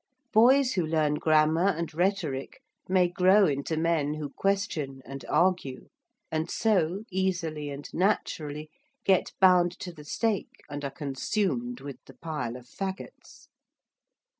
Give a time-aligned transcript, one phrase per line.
[0.33, 2.59] Boys who learn grammar and rhetoric
[2.89, 5.89] may grow into men who question and argue;
[6.31, 8.71] and so, easily and naturally,
[9.05, 13.47] get bound to the stake and are consumed with the pile of faggots.